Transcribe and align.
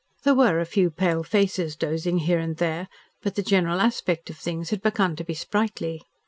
There 0.23 0.33
were 0.33 0.59
a 0.59 0.65
few 0.65 0.89
pale 0.89 1.21
faces 1.21 1.75
dozing 1.75 2.17
here 2.17 2.39
and 2.39 2.57
there, 2.57 2.87
but 3.21 3.35
the 3.35 3.43
general 3.43 3.79
aspect 3.79 4.31
of 4.31 4.37
things 4.37 4.71
had 4.71 4.81
begun 4.81 5.15
to 5.17 5.23
be 5.23 5.35
sprightly. 5.35 6.01